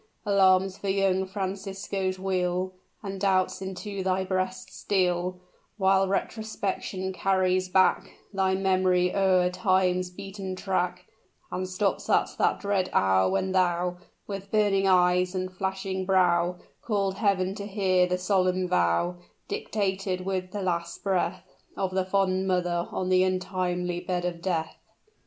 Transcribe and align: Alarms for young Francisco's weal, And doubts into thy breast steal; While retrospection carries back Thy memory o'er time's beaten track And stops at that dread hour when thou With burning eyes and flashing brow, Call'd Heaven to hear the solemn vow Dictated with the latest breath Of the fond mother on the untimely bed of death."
Alarms 0.25 0.79
for 0.79 0.89
young 0.89 1.27
Francisco's 1.27 2.17
weal, 2.17 2.73
And 3.03 3.21
doubts 3.21 3.61
into 3.61 4.01
thy 4.01 4.23
breast 4.23 4.73
steal; 4.73 5.39
While 5.77 6.07
retrospection 6.07 7.13
carries 7.13 7.69
back 7.69 8.09
Thy 8.33 8.55
memory 8.55 9.13
o'er 9.15 9.51
time's 9.51 10.09
beaten 10.09 10.55
track 10.55 11.05
And 11.51 11.69
stops 11.69 12.09
at 12.09 12.29
that 12.39 12.59
dread 12.59 12.89
hour 12.93 13.29
when 13.29 13.51
thou 13.51 13.97
With 14.25 14.49
burning 14.49 14.87
eyes 14.87 15.35
and 15.35 15.53
flashing 15.53 16.07
brow, 16.07 16.55
Call'd 16.81 17.17
Heaven 17.19 17.53
to 17.53 17.67
hear 17.67 18.07
the 18.07 18.17
solemn 18.17 18.67
vow 18.67 19.17
Dictated 19.47 20.21
with 20.21 20.49
the 20.49 20.63
latest 20.63 21.03
breath 21.03 21.45
Of 21.77 21.91
the 21.91 22.05
fond 22.05 22.47
mother 22.47 22.87
on 22.89 23.09
the 23.09 23.21
untimely 23.23 23.99
bed 23.99 24.25
of 24.25 24.41
death." 24.41 24.77